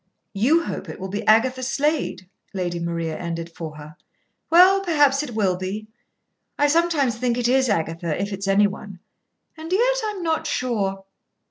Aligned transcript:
"You 0.33 0.63
hope 0.63 0.89
it 0.89 0.99
will 0.99 1.09
be 1.09 1.23
Agatha 1.27 1.61
Slade," 1.61 2.27
Lady 2.55 2.79
Maria 2.79 3.15
ended 3.15 3.51
for 3.55 3.77
her. 3.77 3.97
"Well, 4.49 4.81
perhaps 4.81 5.21
it 5.21 5.35
will 5.35 5.57
be. 5.57 5.89
I 6.57 6.65
sometimes 6.69 7.19
think 7.19 7.37
it 7.37 7.47
is 7.47 7.69
Agatha, 7.69 8.19
if 8.19 8.33
it's 8.33 8.47
any 8.47 8.65
one. 8.65 8.97
And 9.55 9.71
yet 9.71 10.01
I'm 10.07 10.23
not 10.23 10.47
sure. 10.47 11.03